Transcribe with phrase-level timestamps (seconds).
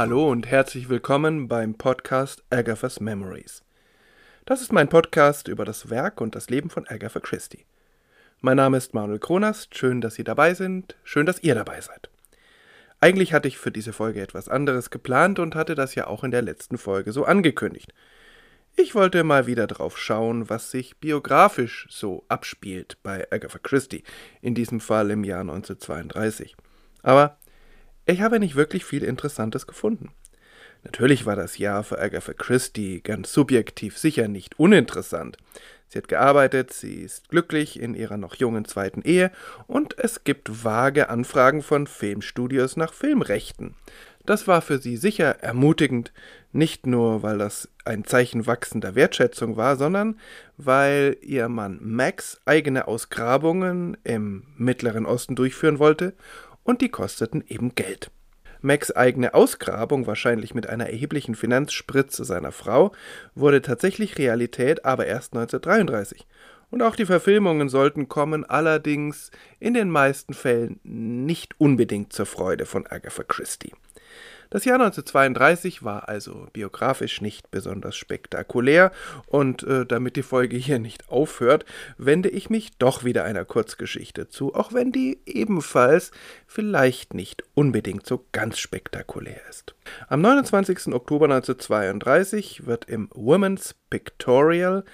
[0.00, 3.62] Hallo und herzlich willkommen beim Podcast Agatha's Memories.
[4.46, 7.66] Das ist mein Podcast über das Werk und das Leben von Agatha Christie.
[8.40, 12.08] Mein Name ist Manuel Kronast, schön, dass Sie dabei sind, schön, dass ihr dabei seid.
[13.00, 16.30] Eigentlich hatte ich für diese Folge etwas anderes geplant und hatte das ja auch in
[16.30, 17.92] der letzten Folge so angekündigt.
[18.76, 24.04] Ich wollte mal wieder drauf schauen, was sich biografisch so abspielt bei Agatha Christie,
[24.40, 26.56] in diesem Fall im Jahr 1932.
[27.02, 27.36] Aber
[28.06, 30.10] ich habe nicht wirklich viel Interessantes gefunden.
[30.82, 35.36] Natürlich war das Jahr für Agatha Christie ganz subjektiv sicher nicht uninteressant.
[35.88, 39.30] Sie hat gearbeitet, sie ist glücklich in ihrer noch jungen zweiten Ehe
[39.66, 43.74] und es gibt vage Anfragen von Filmstudios nach Filmrechten.
[44.24, 46.12] Das war für sie sicher ermutigend,
[46.52, 50.18] nicht nur weil das ein Zeichen wachsender Wertschätzung war, sondern
[50.56, 56.14] weil ihr Mann Max eigene Ausgrabungen im Mittleren Osten durchführen wollte
[56.70, 58.12] und die kosteten eben Geld.
[58.62, 62.92] Macs eigene Ausgrabung, wahrscheinlich mit einer erheblichen Finanzspritze seiner Frau,
[63.34, 66.26] wurde tatsächlich Realität, aber erst 1933.
[66.70, 72.66] Und auch die Verfilmungen sollten kommen, allerdings in den meisten Fällen nicht unbedingt zur Freude
[72.66, 73.72] von Agatha Christie.
[74.50, 78.90] Das Jahr 1932 war also biografisch nicht besonders spektakulär
[79.26, 81.64] und äh, damit die Folge hier nicht aufhört,
[81.98, 86.10] wende ich mich doch wieder einer Kurzgeschichte zu, auch wenn die ebenfalls
[86.48, 89.76] vielleicht nicht unbedingt so ganz spektakulär ist.
[90.08, 90.88] Am 29.
[90.94, 94.84] Oktober 1932 wird im Women's Pictorial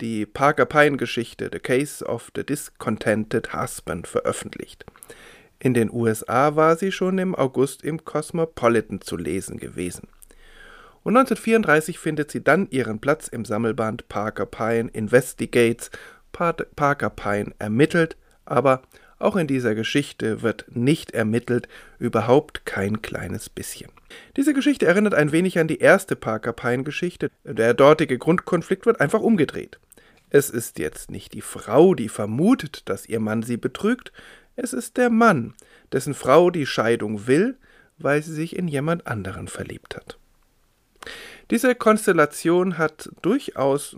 [0.00, 4.84] die Parker Pine Geschichte The Case of the Discontented Husband veröffentlicht.
[5.58, 10.08] In den USA war sie schon im August im Cosmopolitan zu lesen gewesen.
[11.02, 15.90] Und 1934 findet sie dann ihren Platz im Sammelband Parker Pine Investigates.
[16.32, 18.82] Parker Pine ermittelt, aber
[19.18, 23.90] auch in dieser Geschichte wird nicht ermittelt, überhaupt kein kleines bisschen.
[24.36, 27.30] Diese Geschichte erinnert ein wenig an die erste Parker Pine Geschichte.
[27.44, 29.78] Der dortige Grundkonflikt wird einfach umgedreht.
[30.30, 34.12] Es ist jetzt nicht die Frau, die vermutet, dass ihr Mann sie betrügt,
[34.56, 35.54] es ist der Mann,
[35.92, 37.56] dessen Frau die Scheidung will,
[37.98, 40.18] weil sie sich in jemand anderen verliebt hat.
[41.50, 43.96] Diese Konstellation hat durchaus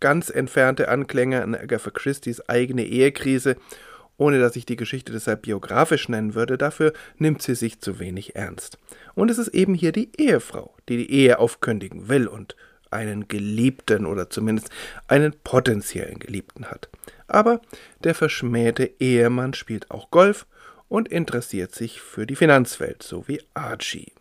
[0.00, 3.56] ganz entfernte Anklänge an Agatha Christie's eigene Ehekrise,
[4.16, 8.36] ohne dass ich die Geschichte deshalb biografisch nennen würde, dafür nimmt sie sich zu wenig
[8.36, 8.78] ernst.
[9.14, 12.56] Und es ist eben hier die Ehefrau, die die Ehe aufkündigen will und
[12.90, 14.70] einen Geliebten oder zumindest
[15.08, 16.88] einen potenziellen Geliebten hat.
[17.26, 17.60] Aber
[18.02, 20.46] der verschmähte Ehemann spielt auch Golf
[20.88, 24.12] und interessiert sich für die Finanzwelt, so wie Archie.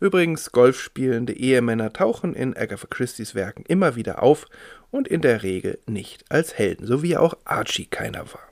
[0.00, 4.46] Übrigens, golfspielende Ehemänner tauchen in Agatha Christie's Werken immer wieder auf
[4.90, 8.48] und in der Regel nicht als Helden, so wie auch Archie keiner war.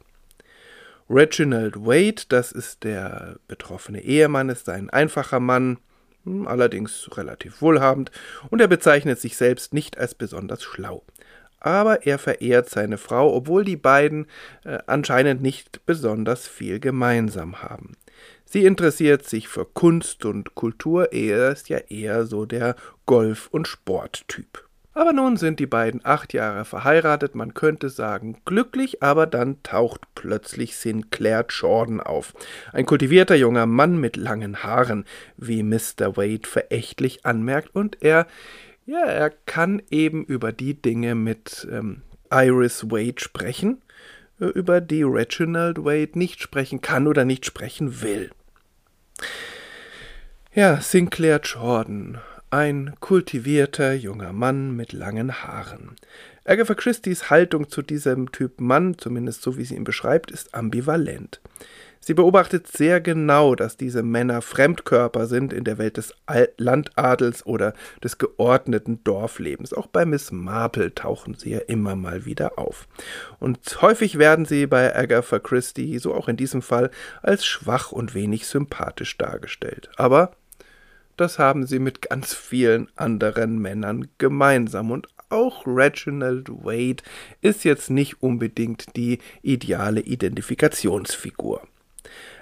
[1.10, 5.78] Reginald Wade, das ist der betroffene Ehemann, ist ein einfacher Mann,
[6.46, 8.10] allerdings relativ wohlhabend,
[8.50, 11.04] und er bezeichnet sich selbst nicht als besonders schlau.
[11.60, 14.26] Aber er verehrt seine Frau, obwohl die beiden
[14.64, 17.96] äh, anscheinend nicht besonders viel gemeinsam haben.
[18.44, 23.66] Sie interessiert sich für Kunst und Kultur, er ist ja eher so der Golf- und
[23.66, 24.68] Sporttyp.
[24.94, 30.02] Aber nun sind die beiden acht Jahre verheiratet, man könnte sagen glücklich, aber dann taucht
[30.14, 32.34] plötzlich Sinclair Jordan auf.
[32.72, 35.06] Ein kultivierter junger Mann mit langen Haaren,
[35.38, 36.16] wie Mr.
[36.16, 38.26] Wade verächtlich anmerkt, und er,
[38.84, 43.80] ja, er kann eben über die Dinge mit ähm, Iris Wade sprechen,
[44.40, 48.30] äh, über die Reginald Wade nicht sprechen kann oder nicht sprechen will.
[50.54, 52.20] Ja, Sinclair Jordan,
[52.52, 55.96] ein kultivierter junger Mann mit langen Haaren.
[56.44, 61.40] Agatha Christie's Haltung zu diesem Typ Mann, zumindest so wie sie ihn beschreibt, ist ambivalent.
[61.98, 66.14] Sie beobachtet sehr genau, dass diese Männer Fremdkörper sind in der Welt des
[66.58, 67.72] Landadels oder
[68.04, 69.72] des geordneten Dorflebens.
[69.72, 72.86] Auch bei Miss Marple tauchen sie ja immer mal wieder auf.
[73.38, 76.90] Und häufig werden sie bei Agatha Christie, so auch in diesem Fall,
[77.22, 79.88] als schwach und wenig sympathisch dargestellt.
[79.96, 80.32] Aber
[81.16, 84.90] das haben sie mit ganz vielen anderen Männern gemeinsam.
[84.90, 87.02] Und auch Reginald Wade
[87.40, 91.62] ist jetzt nicht unbedingt die ideale Identifikationsfigur.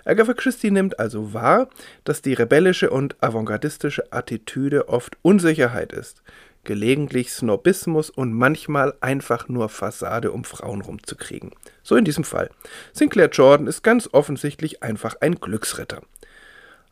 [0.05, 1.69] Agatha Christie nimmt also wahr,
[2.05, 6.23] dass die rebellische und avantgardistische Attitüde oft Unsicherheit ist,
[6.65, 11.53] gelegentlich Snobismus und manchmal einfach nur Fassade, um Frauen rumzukriegen.
[11.83, 12.51] So in diesem Fall.
[12.93, 16.03] Sinclair Jordan ist ganz offensichtlich einfach ein Glücksritter.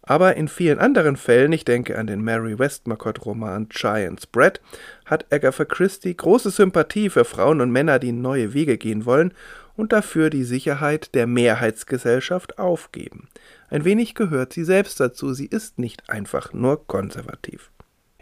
[0.09, 4.59] Aber in vielen anderen Fällen, ich denke an den Mary Westmacott-Roman Giant's Bread,
[5.05, 9.35] hat Agatha Christie große Sympathie für Frauen und Männer, die neue Wege gehen wollen,
[9.77, 13.29] und dafür die Sicherheit der Mehrheitsgesellschaft aufgeben.
[13.69, 17.71] Ein wenig gehört sie selbst dazu, sie ist nicht einfach nur konservativ.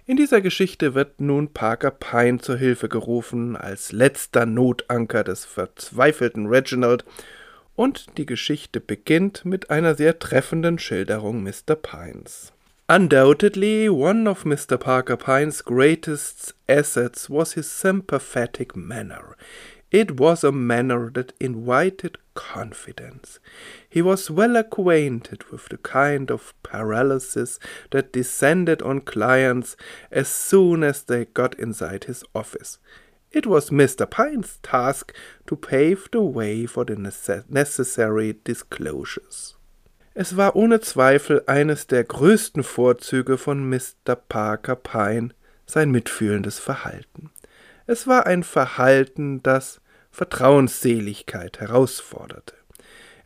[0.06, 6.46] In dieser Geschichte wird nun Parker Pine zur Hilfe gerufen, als letzter Notanker des verzweifelten
[6.46, 7.04] Reginald,
[7.76, 11.76] und die Geschichte beginnt mit einer sehr treffenden Schilderung Mr.
[11.76, 12.52] Pines.
[12.88, 14.78] Undoubtedly, one of Mr.
[14.78, 19.37] Parker Pine's greatest assets was his sympathetic manner.
[19.90, 23.40] It was a manner that invited confidence.
[23.88, 27.58] He was well acquainted with the kind of paralysis
[27.90, 29.76] that descended on clients
[30.11, 32.79] as soon as they got inside his office.
[33.36, 34.06] It was Mr.
[34.06, 35.12] Pine's task
[35.46, 39.58] to pave the way for the necessary disclosures.
[40.14, 44.16] Es war ohne Zweifel eines der größten Vorzüge von Mr.
[44.16, 45.34] Parker Pine
[45.66, 47.28] sein mitfühlendes Verhalten.
[47.86, 52.54] Es war ein Verhalten, das Vertrauensseligkeit herausforderte.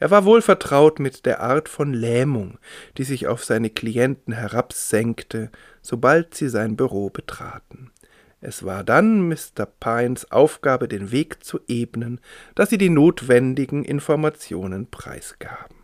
[0.01, 2.59] Er war wohl vertraut mit der Art von Lähmung,
[2.99, 5.53] die sich auf seine Klienten herabsenkte,
[5.83, 7.93] sobald sie sein Büro betraten.
[8.41, 9.67] Es war dann Mr.
[9.79, 12.21] Pines Aufgabe, den Weg zu ebnen,
[12.55, 15.77] dass sie die notwendigen Informationen preisgaben.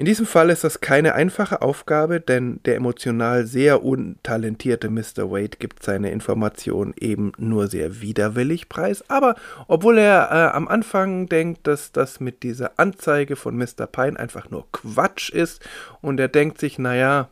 [0.00, 5.30] In diesem Fall ist das keine einfache Aufgabe, denn der emotional sehr untalentierte Mr.
[5.30, 9.04] Wade gibt seine Informationen eben nur sehr widerwillig preis.
[9.10, 9.34] Aber
[9.68, 13.86] obwohl er äh, am Anfang denkt, dass das mit dieser Anzeige von Mr.
[13.86, 15.60] Pine einfach nur Quatsch ist
[16.00, 17.28] und er denkt sich, naja,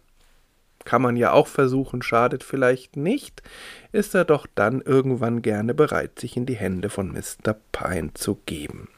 [0.89, 3.43] kann man ja auch versuchen, schadet vielleicht nicht,
[3.93, 7.55] ist er doch dann irgendwann gerne bereit, sich in die Hände von Mr.
[7.73, 8.89] Pine zu geben.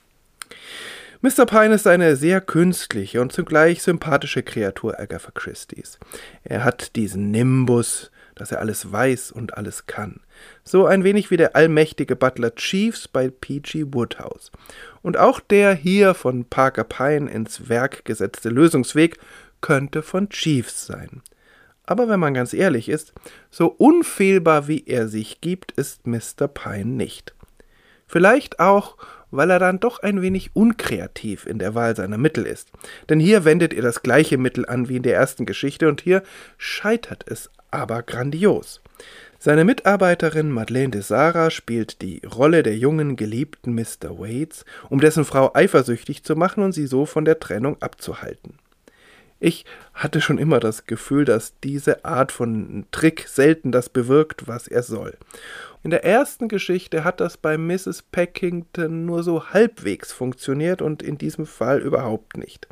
[1.21, 1.47] Mr.
[1.47, 5.99] Pine ist eine sehr künstliche und zugleich sympathische Kreatur Agatha Christie's.
[6.45, 10.21] Er hat diesen Nimbus, dass er alles weiß und alles kann.
[10.63, 13.87] So ein wenig wie der allmächtige Butler Chiefs bei P.G.
[13.89, 14.53] Woodhouse.
[15.03, 19.19] Und auch der hier von Parker Pine ins Werk gesetzte Lösungsweg
[19.61, 21.23] könnte von Chiefs sein.
[21.91, 23.13] Aber wenn man ganz ehrlich ist,
[23.51, 26.47] so unfehlbar wie er sich gibt, ist Mr.
[26.47, 27.35] Pine nicht.
[28.07, 28.97] Vielleicht auch,
[29.33, 32.69] weil er dann doch ein wenig unkreativ in der Wahl seiner Mittel ist.
[33.09, 36.23] Denn hier wendet er das gleiche Mittel an wie in der ersten Geschichte und hier
[36.59, 38.81] scheitert es aber grandios.
[39.41, 44.17] Seine Mitarbeiterin Madeleine de Sara spielt die Rolle der jungen geliebten Mr.
[44.17, 48.61] Waits, um dessen Frau eifersüchtig zu machen und sie so von der Trennung abzuhalten.
[49.41, 49.65] Ich
[49.95, 54.83] hatte schon immer das Gefühl, dass diese Art von Trick selten das bewirkt, was er
[54.83, 55.17] soll.
[55.83, 58.03] In der ersten Geschichte hat das bei Mrs.
[58.13, 62.69] Packington nur so halbwegs funktioniert und in diesem Fall überhaupt nicht.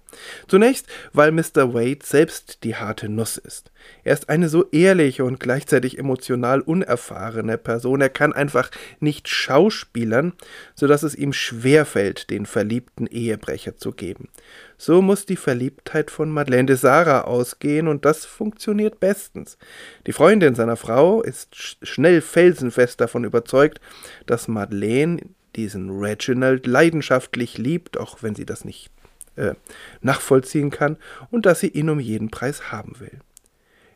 [0.46, 1.72] Zunächst, weil Mr.
[1.72, 3.70] Wade selbst die harte Nuss ist.
[4.04, 8.00] Er ist eine so ehrliche und gleichzeitig emotional unerfahrene Person.
[8.00, 8.70] Er kann einfach
[9.00, 10.32] nicht schauspielern,
[10.74, 14.28] so dass es ihm schwerfällt, den verliebten Ehebrecher zu geben.
[14.76, 19.58] So muss die Verliebtheit von Madeleine de Sara ausgehen und das funktioniert bestens.
[20.06, 23.80] Die Freundin seiner Frau ist schnell felsenfest davon überzeugt,
[24.26, 25.20] dass Madeleine
[25.56, 28.90] diesen Reginald leidenschaftlich liebt, auch wenn sie das nicht
[29.36, 29.54] äh,
[30.00, 30.96] nachvollziehen kann,
[31.30, 33.18] und dass sie ihn um jeden Preis haben will.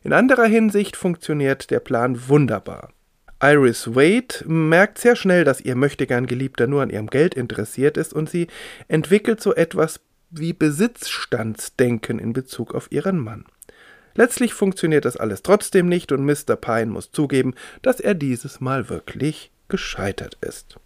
[0.03, 2.91] In anderer Hinsicht funktioniert der Plan wunderbar.
[3.41, 8.13] Iris Wade merkt sehr schnell, dass ihr möchtegern Geliebter nur an ihrem Geld interessiert ist
[8.13, 8.47] und sie
[8.87, 13.45] entwickelt so etwas wie Besitzstandsdenken in Bezug auf ihren Mann.
[14.15, 16.55] Letztlich funktioniert das alles trotzdem nicht und Mr.
[16.55, 20.77] Pine muss zugeben, dass er dieses Mal wirklich gescheitert ist.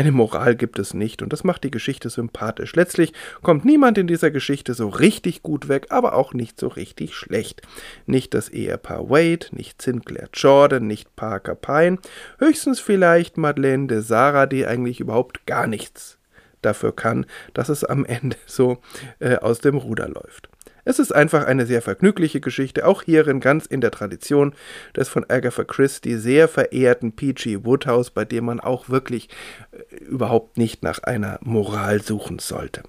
[0.00, 2.74] Eine Moral gibt es nicht und das macht die Geschichte sympathisch.
[2.74, 7.14] Letztlich kommt niemand in dieser Geschichte so richtig gut weg, aber auch nicht so richtig
[7.14, 7.60] schlecht.
[8.06, 11.98] Nicht das Ehepaar Wade, nicht Sinclair Jordan, nicht Parker Pine,
[12.38, 16.16] höchstens vielleicht Madeleine de Sara, die eigentlich überhaupt gar nichts
[16.62, 18.78] dafür kann, dass es am Ende so
[19.18, 20.48] äh, aus dem Ruder läuft.
[20.84, 24.54] Es ist einfach eine sehr vergnügliche Geschichte, auch hierin ganz in der Tradition
[24.96, 27.64] des von Agatha Christie sehr verehrten P.G.
[27.64, 29.28] Woodhouse, bei dem man auch wirklich
[29.72, 32.82] äh, überhaupt nicht nach einer Moral suchen sollte.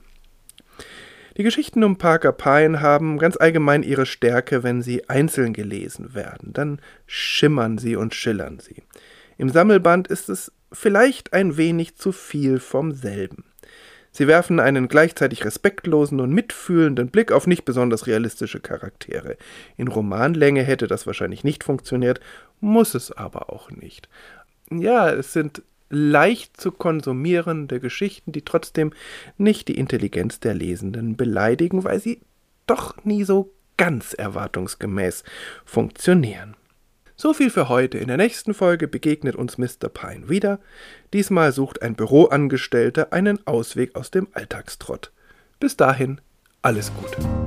[1.38, 6.52] Die Geschichten um Parker Pine haben ganz allgemein ihre Stärke, wenn sie einzeln gelesen werden.
[6.52, 8.84] Dann schimmern sie und schillern sie.
[9.38, 13.46] Im Sammelband ist es vielleicht ein wenig zu viel vom selben.
[14.12, 19.38] Sie werfen einen gleichzeitig respektlosen und mitfühlenden Blick auf nicht besonders realistische Charaktere.
[19.78, 22.20] In Romanlänge hätte das wahrscheinlich nicht funktioniert,
[22.60, 24.10] muss es aber auch nicht.
[24.70, 28.94] Ja, es sind leicht zu konsumierende Geschichten, die trotzdem
[29.38, 32.22] nicht die Intelligenz der Lesenden beleidigen, weil sie
[32.68, 35.24] doch nie so ganz erwartungsgemäß
[35.66, 36.56] funktionieren.
[37.22, 38.00] So viel für heute.
[38.00, 39.90] In der nächsten Folge begegnet uns Mr.
[39.94, 40.60] Pine wieder.
[41.14, 45.12] Diesmal sucht ein Büroangestellter einen Ausweg aus dem Alltagstrott.
[45.60, 46.20] Bis dahin,
[46.64, 47.41] alles Gute.